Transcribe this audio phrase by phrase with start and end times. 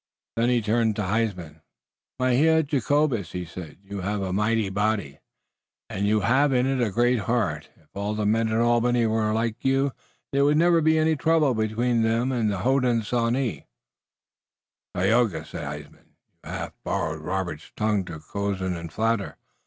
[0.35, 1.61] Then he turned to Huysman.
[2.17, 5.19] "Mynheer Jacobus," he said, "you have a mighty body,
[5.91, 7.69] and you have in it a great heart.
[7.75, 9.91] If all the men at Albany were like you
[10.31, 13.67] there would never be any trouble between them and the Hodenosaunee."
[14.95, 19.37] "Tayoga," said Huysman, "you haf borrowed Robert's tongue to cozen und flatter.